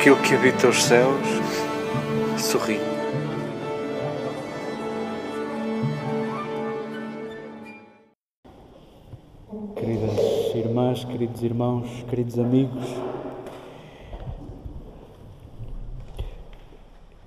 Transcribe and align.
aquilo 0.00 0.16
que 0.22 0.34
habita 0.34 0.66
os 0.66 0.82
céus 0.82 1.28
sorri. 2.38 2.78
Queridas 9.76 10.54
irmãs, 10.54 11.04
queridos 11.04 11.42
irmãos, 11.42 12.04
queridos 12.08 12.38
amigos, 12.38 12.82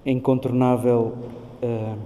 é 0.04 0.12
incontornável 0.12 1.14
uh, 1.62 1.98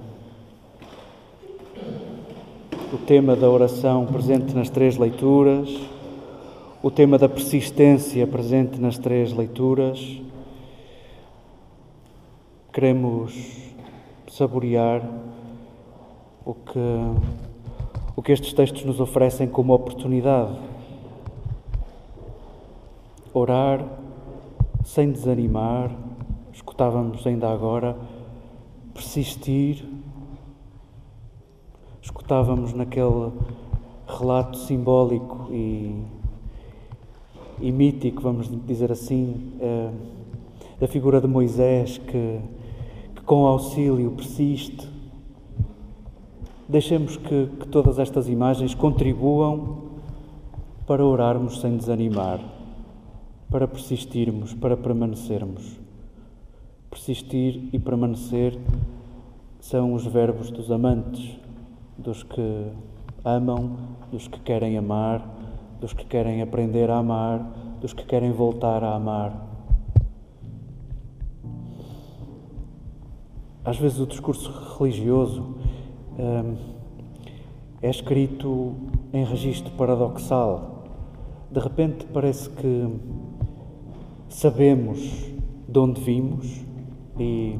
o 2.91 2.97
tema 3.05 3.38
da 3.38 3.49
oração 3.49 4.05
presente 4.05 4.53
nas 4.53 4.70
três 4.70 4.97
leituras, 4.97 5.70
o 6.84 6.91
tema 6.91 7.17
da 7.17 7.30
persistência 7.30 8.27
presente 8.27 8.81
nas 8.81 8.97
três 8.97 9.31
leituras. 9.31 10.27
Queremos 12.77 13.34
saborear 14.27 15.02
o 16.45 16.54
que, 16.54 16.80
o 18.16 18.22
que 18.22 18.31
estes 18.31 18.53
textos 18.53 18.86
nos 18.86 19.00
oferecem 19.00 19.48
como 19.48 19.73
oportunidade. 19.73 20.55
Orar 23.34 23.84
sem 24.86 25.12
desanimar, 25.12 25.90
escutávamos 26.53 27.26
ainda 27.26 27.52
agora, 27.52 27.98
persistir. 28.94 29.83
Escutávamos 32.00 32.73
naquele 32.73 33.31
relato 34.08 34.55
simbólico 34.55 35.48
e, 35.52 36.00
e 37.59 37.72
mítico, 37.72 38.22
vamos 38.22 38.48
dizer 38.67 38.92
assim, 38.92 39.53
eh, 39.59 39.89
da 40.80 40.88
figura 40.88 41.20
de 41.20 41.25
Moisés 41.25 41.98
que 41.98 42.39
com 43.28 43.45
auxílio 43.45 44.11
persiste. 44.11 44.88
Deixemos 46.67 47.17
que, 47.17 47.47
que 47.59 47.67
todas 47.67 48.00
estas 48.00 48.30
imagens 48.30 48.73
contribuam 48.73 50.00
para 50.88 51.06
orarmos 51.06 51.59
sem 51.59 51.75
desanimar, 51.75 52.39
para 53.52 53.67
persistirmos, 53.67 54.53
para 54.53 54.78
permanecermos. 54.78 55.78
Persistir 56.89 57.67
e 57.73 57.78
permanecer 57.78 58.58
são 59.59 59.94
os 59.94 60.05
verbos 60.05 60.50
dos 60.50 60.72
amantes, 60.72 61.38
dos 61.98 62.23
que 62.23 62.72
amam, 63.25 63.75
dos 64.09 64.30
que 64.30 64.39
querem 64.39 64.78
amar, 64.78 65.22
dos 65.81 65.92
que 65.92 66.05
querem 66.05 66.42
aprender 66.42 66.89
a 66.89 67.00
amar, 67.00 67.45
dos 67.81 67.92
que 67.92 68.05
querem 68.05 68.31
voltar 68.31 68.86
a 68.86 68.95
amar. 68.95 69.47
Às 73.68 73.78
vezes 73.78 74.00
o 74.00 74.08
discurso 74.08 74.50
religioso 74.80 75.44
hum, 76.18 76.56
é 77.82 77.90
escrito 77.90 78.76
em 79.12 79.26
registro 79.26 79.73
paradoxal. 79.73 80.86
De 81.52 81.60
repente 81.60 82.06
parece 82.14 82.50
que 82.50 82.88
sabemos 84.30 85.00
de 85.68 85.80
onde 85.80 86.00
vimos 86.00 86.66
e 87.20 87.60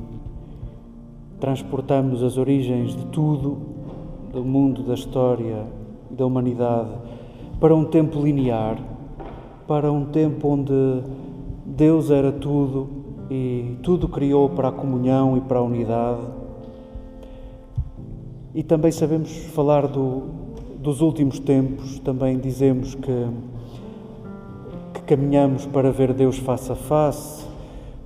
transportamos 1.42 2.24
as 2.24 2.38
origens 2.38 2.96
de 2.96 3.06
tudo, 3.08 3.58
do 4.32 4.46
mundo, 4.46 4.84
da 4.84 4.94
história, 4.94 5.67
da 6.10 6.26
humanidade, 6.26 6.92
para 7.60 7.76
um 7.76 7.84
tempo 7.84 8.22
linear, 8.22 8.82
para 9.67 9.92
um 9.92 10.06
tempo 10.06 10.48
onde 10.48 11.04
Deus 11.66 12.10
era 12.10 12.32
tudo 12.32 12.97
e 13.30 13.77
tudo 13.83 14.08
criou 14.08 14.49
para 14.49 14.70
a 14.70 14.71
comunhão 14.71 15.38
e 15.38 15.42
para 15.42 15.60
a 15.60 15.61
unidade. 15.61 16.21
E 18.55 18.64
também 18.64 18.92
sabemos 18.92 19.32
falar 19.54 19.88
do, 19.88 20.23
dos 20.80 21.02
últimos 21.02 21.39
tempos, 21.39 21.99
também 21.99 22.39
dizemos 22.39 22.95
que, 22.95 23.27
que 24.93 25.02
caminhamos 25.02 25.66
para 25.66 25.92
ver 25.92 26.14
Deus 26.14 26.37
face 26.37 26.71
a 26.71 26.76
face. 26.76 27.45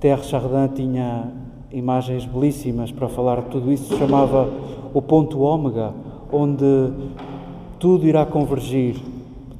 Terre 0.00 0.22
Chardin 0.24 0.74
tinha 0.74 1.32
imagens 1.70 2.24
belíssimas 2.26 2.90
para 2.90 3.08
falar 3.08 3.42
de 3.42 3.50
tudo 3.50 3.72
isso, 3.72 3.96
chamava 3.96 4.52
o 4.92 5.00
ponto 5.00 5.40
ômega, 5.40 5.94
onde 6.30 6.92
tudo 7.78 8.06
irá 8.06 8.26
convergir, 8.26 8.96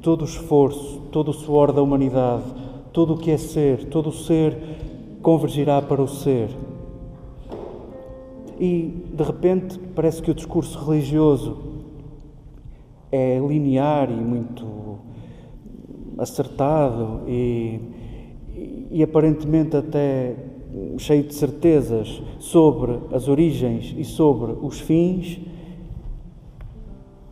todo 0.01 0.21
o 0.21 0.25
esforço, 0.25 1.01
todo 1.11 1.29
o 1.29 1.33
suor 1.33 1.71
da 1.71 1.81
humanidade, 1.81 2.43
todo 2.91 3.13
o 3.13 3.17
que 3.17 3.31
é 3.31 3.37
ser, 3.37 3.85
todo 3.85 4.09
o 4.09 4.13
ser 4.13 4.82
convergirá 5.23 5.81
para 5.81 6.01
o 6.01 6.07
ser. 6.07 6.49
E, 8.59 9.03
de 9.11 9.23
repente, 9.23 9.79
parece 9.95 10.21
que 10.21 10.29
o 10.29 10.35
discurso 10.35 10.77
religioso 10.85 11.57
é 13.11 13.39
linear 13.39 14.11
e 14.11 14.15
muito 14.15 14.99
acertado 16.17 17.21
e, 17.27 17.79
e 18.91 19.01
aparentemente 19.01 19.75
até 19.75 20.35
cheio 20.97 21.23
de 21.23 21.33
certezas 21.33 22.21
sobre 22.39 22.99
as 23.11 23.27
origens 23.27 23.95
e 23.97 24.03
sobre 24.03 24.53
os 24.61 24.79
fins, 24.79 25.39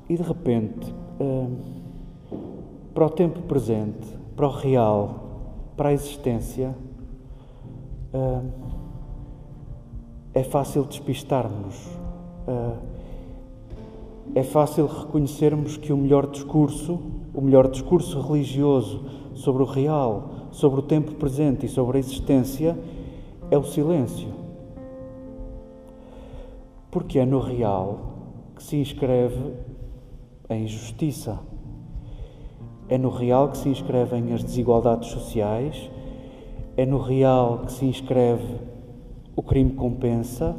e 0.08 0.16
de 0.16 0.24
repente, 0.24 0.94
hum, 1.20 1.56
para 2.94 3.06
o 3.06 3.10
tempo 3.10 3.42
presente, 3.44 4.08
para 4.36 4.48
o 4.48 4.52
real, 4.52 5.74
para 5.76 5.90
a 5.90 5.94
existência, 5.94 6.76
Uh, 8.14 8.50
é 10.34 10.44
fácil 10.44 10.84
despistarmos. 10.86 11.88
Uh, 12.48 12.78
é 14.34 14.44
fácil 14.44 14.86
reconhecermos 14.86 15.78
que 15.78 15.92
o 15.92 15.98
melhor 15.98 16.28
discurso, 16.28 17.00
o 17.34 17.42
melhor 17.42 17.70
discurso 17.70 18.20
religioso 18.22 19.06
sobre 19.36 19.64
o 19.64 19.66
real, 19.66 20.48
sobre 20.52 20.80
o 20.80 20.84
tempo 20.84 21.16
presente 21.16 21.66
e 21.66 21.70
sobre 21.70 21.98
a 21.98 22.00
existência 22.00 22.78
é 23.50 23.58
o 23.58 23.64
silêncio. 23.64 24.30
Porque 26.90 27.20
é 27.20 27.26
no 27.26 27.40
real 27.40 28.00
que 28.56 28.64
se 28.64 28.78
inscreve 28.78 29.54
a 30.48 30.56
injustiça. 30.56 31.40
É 32.88 32.98
no 32.98 33.10
real 33.10 33.50
que 33.50 33.58
se 33.58 33.70
inscrevem 33.70 34.34
as 34.34 34.44
desigualdades 34.44 35.10
sociais 35.10 35.90
é 36.78 36.86
no 36.86 36.98
real 36.98 37.60
que 37.66 37.72
se 37.72 37.86
inscreve 37.86 38.60
o 39.36 39.44
crime 39.44 39.72
compensa, 39.72 40.56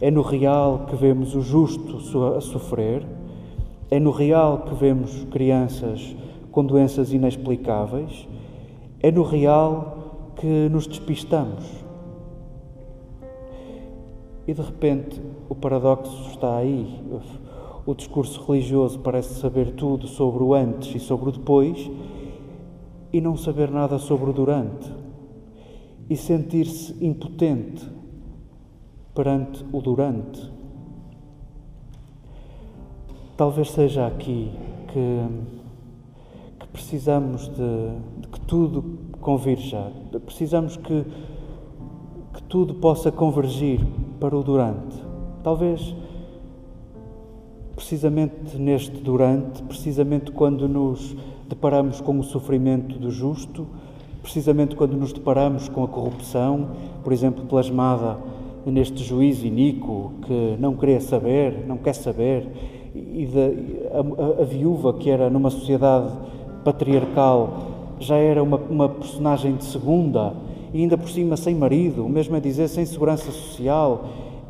é 0.00 0.10
no 0.10 0.22
real 0.22 0.86
que 0.86 0.96
vemos 0.96 1.34
o 1.34 1.40
justo 1.40 2.24
a 2.36 2.40
sofrer, 2.40 3.06
é 3.90 4.00
no 4.00 4.10
real 4.10 4.62
que 4.62 4.74
vemos 4.74 5.24
crianças 5.30 6.14
com 6.50 6.64
doenças 6.64 7.12
inexplicáveis, 7.12 8.28
é 9.00 9.10
no 9.10 9.22
real 9.22 10.32
que 10.36 10.68
nos 10.68 10.86
despistamos. 10.86 11.64
E 14.46 14.52
de 14.52 14.60
repente 14.60 15.20
o 15.48 15.54
paradoxo 15.54 16.30
está 16.30 16.56
aí. 16.56 17.00
O 17.86 17.94
discurso 17.94 18.44
religioso 18.46 18.98
parece 18.98 19.34
saber 19.40 19.72
tudo 19.72 20.06
sobre 20.06 20.42
o 20.42 20.54
antes 20.54 20.94
e 20.94 21.00
sobre 21.00 21.30
o 21.30 21.32
depois 21.32 21.90
e 23.12 23.20
não 23.20 23.36
saber 23.36 23.70
nada 23.70 23.98
sobre 23.98 24.30
o 24.30 24.32
durante 24.32 24.91
e 26.12 26.16
sentir-se 26.16 26.94
impotente 27.02 27.88
perante 29.14 29.64
o 29.72 29.80
durante. 29.80 30.52
Talvez 33.34 33.70
seja 33.70 34.06
aqui 34.06 34.52
que, 34.88 35.26
que 36.60 36.66
precisamos 36.66 37.48
de, 37.48 38.20
de, 38.20 38.28
que 38.28 38.40
tudo 38.40 38.84
convirja, 39.22 39.90
precisamos 40.26 40.76
que, 40.76 41.04
que 42.34 42.42
tudo 42.42 42.74
possa 42.74 43.10
convergir 43.10 43.80
para 44.20 44.36
o 44.36 44.42
durante. 44.42 45.02
Talvez 45.42 45.94
precisamente 47.74 48.58
neste 48.58 49.00
durante, 49.00 49.62
precisamente 49.62 50.30
quando 50.30 50.68
nos 50.68 51.16
deparamos 51.48 52.02
com 52.02 52.18
o 52.18 52.22
sofrimento 52.22 52.98
do 52.98 53.10
justo, 53.10 53.66
precisamente 54.22 54.76
quando 54.76 54.96
nos 54.96 55.12
deparamos 55.12 55.68
com 55.68 55.82
a 55.82 55.88
corrupção, 55.88 56.68
por 57.02 57.12
exemplo, 57.12 57.44
plasmada 57.44 58.16
neste 58.64 59.02
juiz 59.02 59.42
iníquo 59.42 60.12
que 60.22 60.56
não 60.58 60.74
queria 60.74 61.00
saber, 61.00 61.64
não 61.66 61.76
quer 61.76 61.94
saber, 61.94 62.46
e 62.94 63.28
a, 63.92 64.42
a, 64.42 64.44
viúva 64.44 64.92
que 64.94 65.10
era 65.10 65.28
numa 65.28 65.50
sociedade 65.50 66.12
patriarcal 66.64 67.96
já 67.98 68.16
era 68.16 68.42
uma, 68.42 68.56
uma 68.56 68.88
personagem 68.88 69.56
de 69.56 69.64
segunda 69.64 70.34
e 70.72 70.80
ainda 70.80 70.96
por 70.96 71.08
cima 71.08 71.36
sem 71.36 71.54
marido, 71.54 72.04
o 72.04 72.08
mesmo 72.08 72.36
é 72.36 72.40
dizer 72.40 72.68
sem 72.68 72.84
segurança 72.84 73.30
social, 73.30 74.04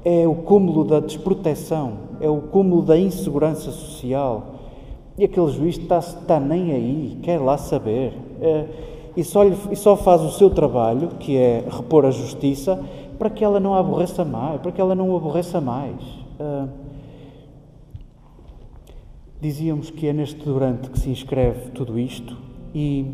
é 0.05 0.27
o 0.27 0.35
cúmulo 0.35 0.85
da 0.85 1.01
desproteção, 1.01 1.95
é 2.21 2.29
o 2.29 2.39
cúmulo 2.41 2.83
da 2.83 2.99
insegurança 2.99 3.71
social. 3.71 4.55
E 5.19 5.25
aquele 5.25 5.49
juiz 5.49 5.79
está, 5.79 5.99
está 5.99 6.41
nem 6.41 6.73
aí, 6.73 7.19
quer 7.23 7.41
lá 7.41 7.57
saber. 7.59 8.13
É, 8.41 8.67
e 9.17 9.23
só, 9.25 9.43
lhe, 9.43 9.57
e 9.71 9.77
só 9.77 9.97
faz 9.97 10.23
o 10.23 10.31
seu 10.31 10.51
trabalho, 10.51 11.09
que 11.21 11.37
é 11.37 11.65
repor 11.71 12.05
a 12.05 12.11
justiça, 12.11 12.83
para 13.19 13.31
que 13.31 13.45
ela 13.45 13.61
não 13.61 13.75
a 13.75 13.79
aborreça 13.79 14.25
mais, 14.25 14.61
para 14.61 14.73
que 14.73 14.81
ela 14.81 14.95
não 14.95 15.11
o 15.11 15.17
aborreça 15.17 15.61
mais. 15.61 16.01
Uh, 16.41 16.69
dizíamos 19.41 19.91
que 19.91 20.07
é 20.07 20.13
neste 20.13 20.45
durante 20.45 20.89
que 20.89 20.99
se 21.01 21.11
inscreve 21.11 21.71
tudo 21.71 21.99
isto 21.99 22.37
e 22.73 23.05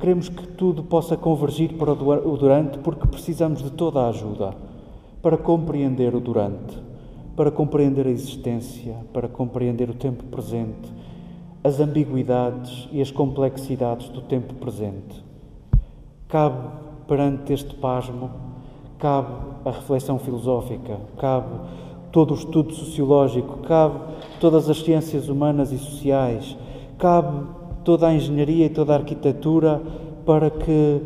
queremos 0.00 0.28
que 0.28 0.46
tudo 0.48 0.82
possa 0.82 1.18
convergir 1.18 1.74
para 1.74 1.92
o 1.92 2.36
durante 2.36 2.78
porque 2.78 3.06
precisamos 3.06 3.62
de 3.62 3.70
toda 3.70 4.00
a 4.00 4.08
ajuda 4.08 4.54
para 5.20 5.36
compreender 5.36 6.14
o 6.14 6.20
durante, 6.20 6.78
para 7.36 7.50
compreender 7.50 8.06
a 8.06 8.10
existência, 8.10 8.96
para 9.12 9.28
compreender 9.28 9.90
o 9.90 9.94
tempo 9.94 10.24
presente, 10.24 10.90
as 11.62 11.78
ambiguidades 11.78 12.88
e 12.90 13.02
as 13.02 13.10
complexidades 13.10 14.08
do 14.08 14.22
tempo 14.22 14.54
presente. 14.54 15.25
Cabe 16.28 16.68
perante 17.06 17.52
este 17.52 17.74
pasmo, 17.76 18.30
cabe 18.98 19.32
a 19.64 19.70
reflexão 19.70 20.18
filosófica, 20.18 20.98
cabe 21.18 21.54
todo 22.10 22.32
o 22.32 22.34
estudo 22.34 22.72
sociológico, 22.72 23.58
cabe 23.58 24.00
todas 24.40 24.68
as 24.68 24.78
ciências 24.78 25.28
humanas 25.28 25.70
e 25.70 25.78
sociais, 25.78 26.56
cabe 26.98 27.46
toda 27.84 28.08
a 28.08 28.14
engenharia 28.14 28.66
e 28.66 28.70
toda 28.70 28.92
a 28.92 28.96
arquitetura 28.96 29.80
para 30.24 30.50
que 30.50 31.00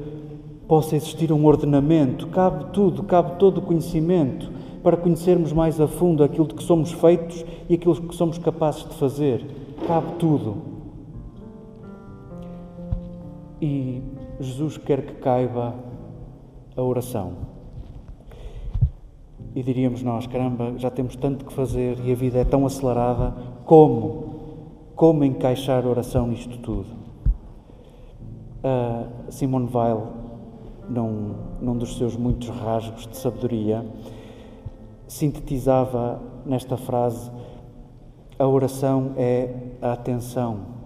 possa 0.66 0.96
existir 0.96 1.30
um 1.32 1.44
ordenamento, 1.44 2.28
cabe 2.28 2.66
tudo, 2.72 3.02
cabe 3.02 3.38
todo 3.38 3.58
o 3.58 3.62
conhecimento 3.62 4.50
para 4.82 4.96
conhecermos 4.96 5.52
mais 5.52 5.78
a 5.78 5.86
fundo 5.86 6.24
aquilo 6.24 6.46
de 6.46 6.54
que 6.54 6.62
somos 6.62 6.92
feitos 6.92 7.44
e 7.68 7.74
aquilo 7.74 7.94
que 7.94 8.14
somos 8.14 8.38
capazes 8.38 8.88
de 8.88 8.94
fazer. 8.94 9.44
Cabe 9.86 10.12
tudo. 10.18 10.56
E 13.60 14.02
Jesus 14.40 14.78
quer 14.78 15.02
que 15.02 15.14
caiba 15.14 15.74
a 16.74 16.82
oração. 16.82 17.32
E 19.54 19.62
diríamos 19.62 20.02
nós, 20.02 20.26
caramba, 20.26 20.74
já 20.78 20.90
temos 20.90 21.14
tanto 21.16 21.44
que 21.44 21.52
fazer 21.52 21.98
e 22.04 22.12
a 22.12 22.14
vida 22.14 22.38
é 22.38 22.44
tão 22.44 22.64
acelerada, 22.64 23.34
como? 23.64 24.40
Como 24.96 25.24
encaixar 25.24 25.84
a 25.84 25.88
oração 25.88 26.26
nisto 26.26 26.58
tudo? 26.58 26.86
Uh, 28.62 29.30
Simone 29.30 29.68
Weil, 29.72 30.06
num, 30.88 31.34
num 31.60 31.76
dos 31.76 31.96
seus 31.96 32.16
muitos 32.16 32.48
rasgos 32.48 33.06
de 33.06 33.16
sabedoria, 33.16 33.84
sintetizava 35.06 36.20
nesta 36.46 36.76
frase: 36.76 37.30
a 38.38 38.46
oração 38.46 39.12
é 39.16 39.52
a 39.82 39.92
atenção. 39.92 40.79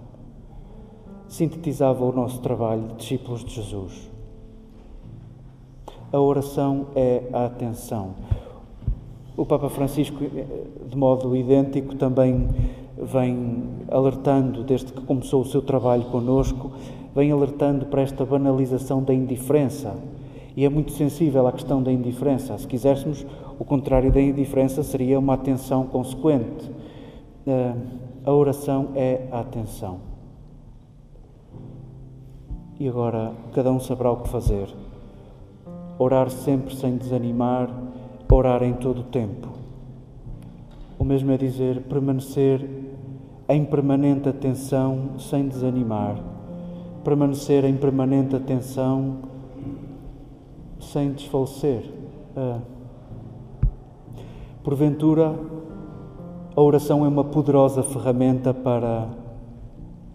Sintetizava 1.35 2.05
o 2.05 2.13
nosso 2.13 2.41
trabalho 2.41 2.83
de 2.83 2.95
discípulos 2.95 3.45
de 3.45 3.57
Jesus. 3.57 4.09
A 6.13 6.21
oração 6.21 6.87
é 6.95 7.25
a 7.33 7.47
atenção. 7.47 8.15
O 9.37 9.45
Papa 9.45 9.69
Francisco, 9.69 10.17
de 10.89 10.97
modo 10.97 11.35
idêntico, 11.35 11.97
também 11.97 12.49
vem 12.97 13.65
alertando, 13.91 14.63
desde 14.63 14.93
que 14.93 15.01
começou 15.01 15.43
o 15.43 15.45
seu 15.45 15.61
trabalho 15.61 16.05
conosco, 16.05 16.71
vem 17.17 17.33
alertando 17.33 17.87
para 17.87 18.03
esta 18.03 18.25
banalização 18.25 19.03
da 19.03 19.13
indiferença. 19.13 19.93
E 20.57 20.65
é 20.65 20.69
muito 20.69 20.93
sensível 20.93 21.49
à 21.49 21.53
questão 21.53 21.83
da 21.83 21.91
indiferença. 21.91 22.57
Se 22.57 22.69
quiséssemos, 22.69 23.27
o 23.59 23.65
contrário 23.65 24.13
da 24.13 24.21
indiferença 24.21 24.85
seria 24.85 25.19
uma 25.19 25.35
atenção 25.35 25.85
consequente. 25.85 26.71
Eh, 27.45 27.75
a 28.25 28.33
oração 28.33 28.91
é 28.95 29.27
a 29.33 29.41
atenção. 29.41 30.14
E 32.79 32.89
agora 32.89 33.33
cada 33.53 33.71
um 33.71 33.81
saberá 33.81 34.11
o 34.11 34.19
que 34.19 34.29
fazer. 34.29 34.69
Orar 35.99 36.31
sempre 36.31 36.75
sem 36.75 36.97
desanimar, 36.97 37.71
orar 38.31 38.63
em 38.63 38.75
todo 38.75 39.01
o 39.01 39.05
tempo. 39.05 39.49
O 40.99 41.05
mesmo 41.05 41.31
é 41.31 41.37
dizer 41.37 41.83
permanecer 41.83 42.69
em 43.49 43.65
permanente 43.65 44.29
atenção 44.29 45.19
sem 45.19 45.47
desanimar 45.47 46.35
permanecer 47.05 47.67
em 47.67 47.77
permanente 47.77 48.35
atenção 48.35 49.19
sem 50.81 51.13
desfalecer. 51.13 51.85
Uh, 52.35 52.61
porventura, 54.65 55.39
a 56.57 56.61
oração 56.61 57.05
é 57.05 57.09
uma 57.09 57.25
poderosa 57.25 57.83
ferramenta 57.83 58.55
para 58.55 59.09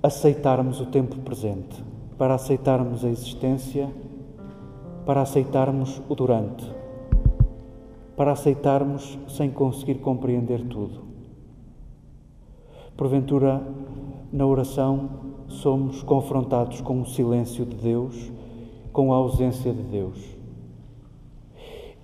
aceitarmos 0.01 0.81
o 0.81 0.87
tempo 0.87 1.15
presente, 1.17 1.83
para 2.19 2.35
aceitarmos 2.35 3.05
a 3.05 3.09
existência, 3.09 3.89
para 5.05 5.21
aceitarmos 5.21 6.01
o 6.09 6.13
durante, 6.13 6.69
para 8.17 8.33
aceitarmos 8.33 9.17
sem 9.29 9.49
conseguir 9.49 9.95
compreender 9.95 10.61
tudo. 10.67 10.99
Porventura, 12.97 13.63
na 14.33 14.45
oração, 14.45 15.09
somos 15.47 16.03
confrontados 16.03 16.81
com 16.81 17.01
o 17.01 17.05
silêncio 17.05 17.65
de 17.65 17.77
Deus, 17.77 18.29
com 18.91 19.13
a 19.13 19.15
ausência 19.15 19.71
de 19.71 19.83
Deus. 19.83 20.19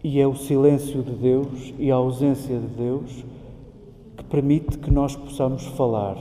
E 0.01 0.21
é 0.21 0.25
o 0.25 0.35
silêncio 0.35 1.03
de 1.03 1.11
Deus 1.11 1.73
e 1.77 1.91
a 1.91 1.95
ausência 1.95 2.57
de 2.57 2.67
Deus 2.67 3.25
que 4.15 4.23
permite 4.23 4.77
que 4.77 4.89
nós 4.89 5.13
possamos 5.13 5.65
falar. 5.65 6.17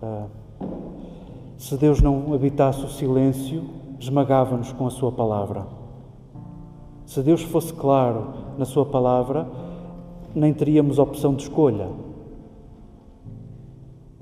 Ah, 0.00 0.28
se 1.56 1.76
Deus 1.76 2.02
não 2.02 2.34
habitasse 2.34 2.84
o 2.84 2.88
silêncio, 2.88 3.64
esmagava-nos 3.98 4.72
com 4.72 4.86
a 4.86 4.90
Sua 4.90 5.10
palavra. 5.10 5.66
Se 7.06 7.22
Deus 7.22 7.42
fosse 7.42 7.72
claro 7.72 8.34
na 8.58 8.64
Sua 8.64 8.84
palavra, 8.84 9.48
nem 10.34 10.52
teríamos 10.52 10.98
opção 10.98 11.34
de 11.34 11.44
escolha. 11.44 11.88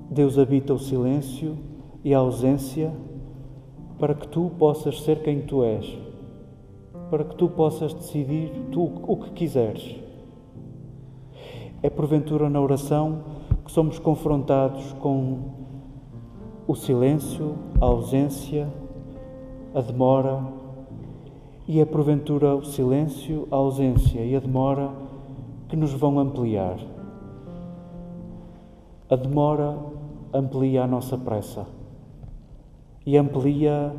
Deus 0.09 0.37
habita 0.37 0.73
o 0.73 0.79
silêncio 0.79 1.57
e 2.03 2.13
a 2.13 2.19
ausência 2.19 2.93
para 3.99 4.13
que 4.13 4.27
tu 4.27 4.51
possas 4.57 5.01
ser 5.01 5.21
quem 5.21 5.41
tu 5.41 5.63
és, 5.63 5.97
para 7.09 7.23
que 7.25 7.35
tu 7.35 7.49
possas 7.49 7.93
decidir 7.93 8.51
tu 8.71 8.91
o 9.05 9.17
que 9.17 9.31
quiseres. 9.31 9.95
É 11.83 11.89
porventura 11.89 12.49
na 12.49 12.61
oração 12.61 13.23
que 13.65 13.71
somos 13.71 13.99
confrontados 13.99 14.93
com 14.93 15.64
o 16.67 16.75
silêncio, 16.75 17.55
a 17.79 17.85
ausência, 17.85 18.67
a 19.73 19.81
demora, 19.81 20.43
e 21.67 21.79
é 21.79 21.85
porventura 21.85 22.55
o 22.55 22.63
silêncio, 22.63 23.47
a 23.51 23.55
ausência 23.55 24.19
e 24.21 24.35
a 24.35 24.39
demora 24.39 24.91
que 25.67 25.75
nos 25.75 25.93
vão 25.93 26.19
ampliar. 26.19 26.77
A 29.09 29.15
demora 29.15 29.77
amplia 30.33 30.83
a 30.83 30.87
nossa 30.87 31.17
pressa 31.17 31.67
e 33.05 33.17
amplia 33.17 33.95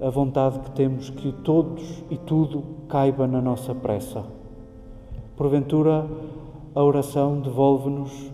a 0.00 0.08
vontade 0.08 0.58
que 0.60 0.70
temos 0.70 1.10
que 1.10 1.30
todos 1.30 2.02
e 2.10 2.16
tudo 2.16 2.64
caiba 2.88 3.26
na 3.26 3.40
nossa 3.40 3.74
pressa. 3.74 4.24
Porventura, 5.36 6.06
a 6.74 6.82
oração 6.82 7.40
devolve-nos 7.40 8.32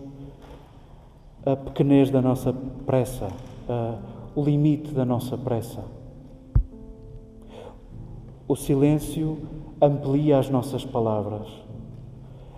a 1.45 1.55
pequenez 1.55 2.09
da 2.09 2.21
nossa 2.21 2.53
pressa, 2.85 3.27
o 4.35 4.43
limite 4.43 4.93
da 4.93 5.05
nossa 5.05 5.37
pressa. 5.37 5.83
O 8.47 8.55
silêncio 8.55 9.37
amplia 9.81 10.39
as 10.39 10.49
nossas 10.49 10.85
palavras, 10.85 11.47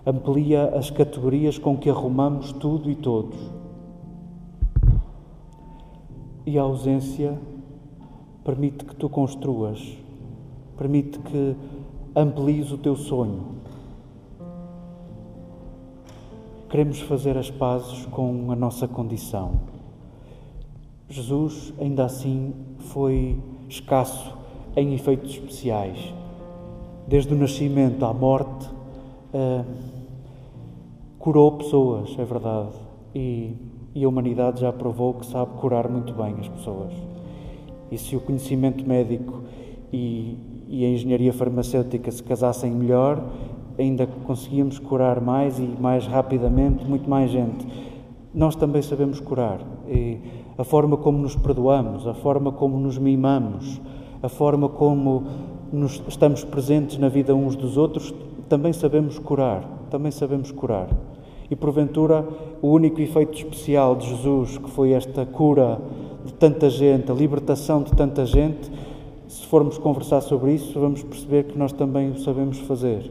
amplia 0.06 0.76
as 0.76 0.90
categorias 0.90 1.58
com 1.58 1.76
que 1.76 1.90
arrumamos 1.90 2.52
tudo 2.52 2.90
e 2.90 2.94
todos 2.94 3.60
e 6.50 6.58
a 6.58 6.62
ausência 6.62 7.38
permite 8.44 8.84
que 8.84 8.96
tu 8.96 9.08
construas, 9.08 9.96
permite 10.76 11.18
que 11.20 11.56
amplies 12.16 12.72
o 12.72 12.78
teu 12.78 12.96
sonho. 12.96 13.60
Queremos 16.68 17.00
fazer 17.00 17.36
as 17.36 17.50
pazes 17.50 18.04
com 18.06 18.50
a 18.50 18.56
nossa 18.56 18.88
condição. 18.88 19.69
Jesus, 21.10 21.74
ainda 21.78 22.04
assim, 22.04 22.54
foi 22.78 23.36
escasso 23.68 24.34
em 24.76 24.94
efeitos 24.94 25.32
especiais. 25.32 25.98
Desde 27.06 27.34
o 27.34 27.36
nascimento 27.36 28.04
à 28.04 28.14
morte, 28.14 28.68
uh, 29.34 29.64
curou 31.18 31.52
pessoas, 31.58 32.16
é 32.18 32.24
verdade, 32.24 32.72
e 33.14 33.54
e 33.94 34.04
a 34.04 34.08
humanidade 34.08 34.60
já 34.60 34.72
provou 34.72 35.14
que 35.14 35.26
sabe 35.26 35.52
curar 35.58 35.88
muito 35.88 36.12
bem 36.12 36.34
as 36.38 36.48
pessoas. 36.48 36.92
E 37.90 37.98
se 37.98 38.14
o 38.14 38.20
conhecimento 38.20 38.86
médico 38.86 39.42
e, 39.92 40.36
e 40.68 40.84
a 40.84 40.88
engenharia 40.88 41.32
farmacêutica 41.32 42.10
se 42.10 42.22
casassem 42.22 42.70
melhor, 42.70 43.22
ainda 43.78 44.06
conseguíamos 44.06 44.78
curar 44.78 45.20
mais 45.20 45.58
e 45.58 45.62
mais 45.62 46.06
rapidamente 46.06 46.84
muito 46.84 47.10
mais 47.10 47.30
gente. 47.30 47.66
Nós 48.32 48.54
também 48.54 48.80
sabemos 48.80 49.18
curar. 49.18 49.60
E 49.88 50.18
a 50.60 50.64
forma 50.64 50.98
como 50.98 51.16
nos 51.16 51.34
perdoamos, 51.34 52.06
a 52.06 52.12
forma 52.12 52.52
como 52.52 52.78
nos 52.78 52.98
mimamos, 52.98 53.80
a 54.22 54.28
forma 54.28 54.68
como 54.68 55.22
nos 55.72 56.02
estamos 56.06 56.44
presentes 56.44 56.98
na 56.98 57.08
vida 57.08 57.34
uns 57.34 57.56
dos 57.56 57.78
outros, 57.78 58.12
também 58.46 58.70
sabemos 58.70 59.18
curar, 59.18 59.64
também 59.90 60.12
sabemos 60.12 60.52
curar. 60.52 60.90
E 61.50 61.56
porventura, 61.56 62.28
o 62.60 62.68
único 62.68 63.00
efeito 63.00 63.38
especial 63.38 63.96
de 63.96 64.06
Jesus, 64.10 64.58
que 64.58 64.68
foi 64.68 64.92
esta 64.92 65.24
cura 65.24 65.80
de 66.26 66.34
tanta 66.34 66.68
gente, 66.68 67.10
a 67.10 67.14
libertação 67.14 67.82
de 67.82 67.92
tanta 67.92 68.26
gente, 68.26 68.70
se 69.28 69.46
formos 69.46 69.78
conversar 69.78 70.20
sobre 70.20 70.52
isso, 70.52 70.78
vamos 70.78 71.02
perceber 71.02 71.44
que 71.44 71.58
nós 71.58 71.72
também 71.72 72.10
o 72.10 72.18
sabemos 72.18 72.58
fazer. 72.58 73.10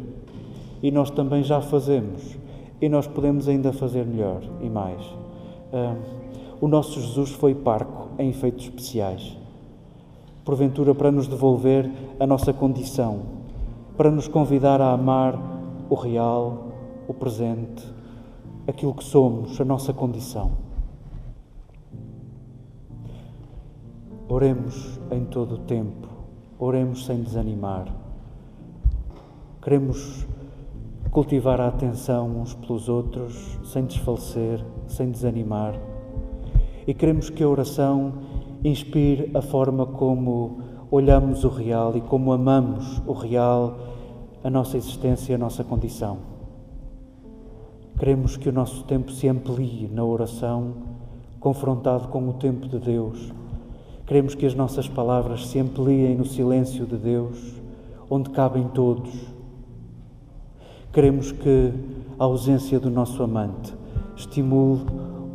E 0.84 0.92
nós 0.92 1.10
também 1.10 1.44
já 1.44 1.60
fazemos. 1.62 2.38
E 2.80 2.88
nós 2.88 3.08
podemos 3.08 3.50
ainda 3.50 3.74
fazer 3.74 4.06
melhor 4.06 4.44
e 4.62 4.70
mais. 4.70 5.02
Uh, 5.74 6.19
o 6.62 6.68
nosso 6.68 7.00
Jesus 7.00 7.32
foi 7.32 7.56
parco 7.56 8.10
em 8.18 8.30
efeitos 8.30 8.66
especiais. 8.66 9.38
Porventura, 10.44 10.94
para 10.94 11.12
nos 11.12 11.28
devolver 11.28 11.90
a 12.20 12.28
nossa 12.28 12.52
condição, 12.52 13.22
para 13.96 14.12
nos 14.12 14.28
convidar 14.28 14.82
a 14.82 14.92
amar 14.92 15.40
o 15.90 15.96
real, 15.96 16.70
o 17.08 17.14
presente, 17.14 17.86
aquilo 18.68 18.94
que 18.94 19.04
somos, 19.04 19.60
a 19.60 19.66
nossa 19.66 19.94
condição. 19.94 20.52
Oremos 24.28 25.00
em 25.12 25.26
todo 25.26 25.56
o 25.56 25.58
tempo, 25.60 26.08
oremos 26.60 27.06
sem 27.06 27.22
desanimar. 27.22 27.88
Queremos 29.62 30.26
cultivar 31.12 31.60
a 31.60 31.68
atenção 31.68 32.30
uns 32.40 32.54
pelos 32.54 32.88
outros, 32.88 33.58
sem 33.64 33.86
desfalecer, 33.86 34.64
sem 34.88 35.10
desanimar. 35.10 35.89
E 36.90 36.94
queremos 36.96 37.30
que 37.30 37.44
a 37.44 37.48
oração 37.48 38.14
inspire 38.64 39.30
a 39.36 39.44
forma 39.44 39.86
como 39.86 40.58
olhamos 40.90 41.44
o 41.44 41.50
real 41.50 41.96
e 41.96 42.02
como 42.02 42.34
amamos 42.34 43.00
o 43.06 43.14
real, 43.14 43.78
a 44.44 44.50
nossa 44.50 44.76
existência 44.76 45.34
e 45.34 45.36
a 45.36 45.38
nossa 45.38 45.64
condição. 45.64 46.18
Queremos 48.00 48.36
que 48.38 48.50
o 48.50 48.52
nosso 48.52 48.84
tempo 48.86 49.12
se 49.12 49.28
amplie 49.28 49.88
na 49.94 50.04
oração, 50.04 50.74
confrontado 51.40 52.08
com 52.08 52.28
o 52.28 52.34
tempo 52.34 52.68
de 52.68 52.80
Deus 52.80 53.32
Queremos 54.10 54.34
que 54.34 54.48
as 54.48 54.56
nossas 54.56 54.88
palavras 54.88 55.46
se 55.50 55.60
ampliem 55.60 56.16
no 56.16 56.26
silêncio 56.26 56.84
de 56.84 56.98
Deus, 56.98 57.62
onde 58.10 58.32
cabem 58.32 58.68
todos. 58.70 59.12
Queremos 60.92 61.32
que 61.32 61.72
a 62.18 62.24
ausência 62.24 62.80
do 62.80 62.90
nosso 62.90 63.22
amante 63.22 63.72
estimule 64.18 64.82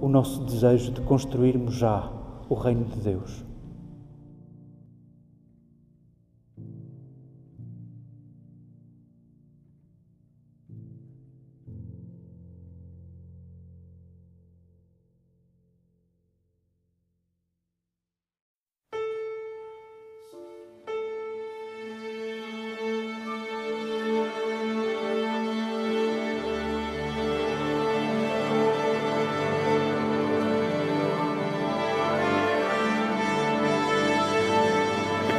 o 0.04 0.08
nosso 0.08 0.44
desejo 0.44 0.92
de 0.92 1.00
construirmos 1.00 1.76
já 1.76 2.12
o 2.46 2.54
reino 2.54 2.84
de 2.84 3.00
Deus. 3.00 3.42